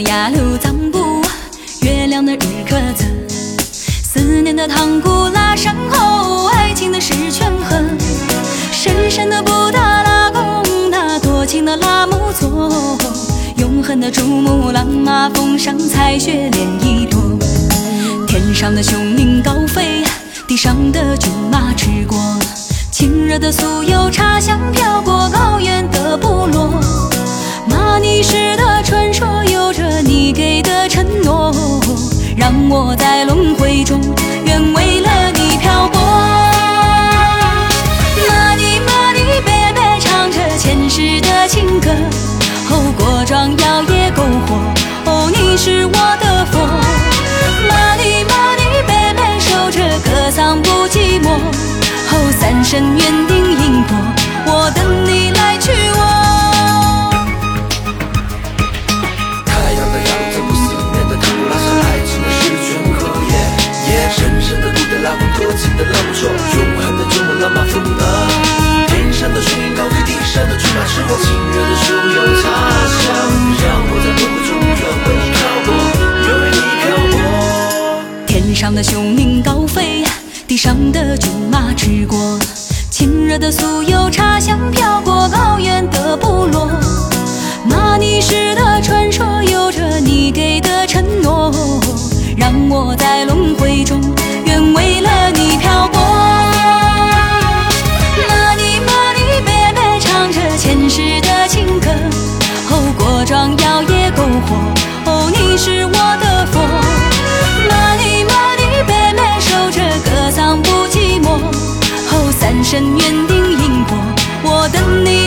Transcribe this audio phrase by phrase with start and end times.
[0.00, 1.22] 雅鲁藏布，
[1.80, 3.04] 月亮的日喀则，
[4.02, 7.76] 思念的唐古拉山后，爱情的石泉河，
[8.72, 12.98] 深深的布达拉宫，那多情的拉木错，
[13.56, 17.38] 永恒的珠穆朗玛峰上彩雪连一朵，
[18.26, 20.04] 天上的雄鹰高飞，
[20.46, 22.18] 地上的骏马驰过，
[22.92, 26.70] 亲热的酥油茶香飘过高原的部落，
[32.68, 34.00] 我在轮回中
[34.44, 36.00] 愿为了你漂泊。
[38.28, 41.90] 马尼马尼贝贝唱着前世的情歌，
[42.70, 44.56] 哦，过庄摇曳篝火，
[45.04, 46.66] 哦，你是我的佛。
[47.68, 51.28] 马尼马尼贝贝守着格桑不寂寞，
[52.10, 53.25] 哦，三生缘
[78.66, 80.02] 上的雄鹰高飞，
[80.48, 82.36] 地上的骏马驰过，
[82.90, 86.68] 亲热的酥油茶香飘过高原的部落。
[87.70, 91.52] 玛尼石的传说有着你给的承诺，
[92.36, 94.00] 让我在轮回中
[94.46, 95.30] 愿为了
[114.68, 115.25] 等你。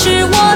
[0.00, 0.47] 是我